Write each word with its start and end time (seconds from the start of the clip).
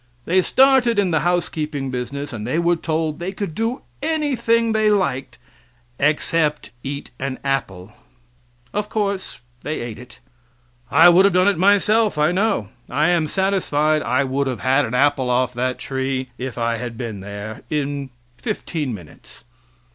They 0.25 0.41
started 0.41 0.97
in 0.97 1.11
the 1.11 1.19
housekeeping 1.19 1.91
business, 1.91 2.33
and 2.33 2.47
they 2.47 2.57
were 2.57 2.75
told 2.75 3.19
they 3.19 3.31
could 3.31 3.53
do 3.53 3.83
anything 4.01 4.71
they 4.71 4.89
liked 4.89 5.37
except 5.99 6.71
eat 6.83 7.11
an 7.19 7.37
apple. 7.43 7.93
Of 8.73 8.89
course 8.89 9.41
they 9.61 9.79
ate 9.79 9.99
it. 9.99 10.17
I 10.89 11.09
would 11.09 11.25
have 11.25 11.35
done 11.35 11.47
it 11.47 11.59
myself 11.59 12.17
I 12.17 12.31
know. 12.31 12.69
I 12.89 13.09
am 13.09 13.27
satisfied 13.27 14.01
I 14.01 14.23
would 14.23 14.47
have 14.47 14.61
had 14.61 14.85
an 14.85 14.95
apple 14.95 15.29
off 15.29 15.53
that 15.53 15.77
tree, 15.77 16.31
if 16.35 16.57
I 16.57 16.77
had 16.77 16.97
been 16.97 17.19
there, 17.19 17.61
in 17.69 18.09
fifteen 18.39 18.95
minutes. 18.95 19.43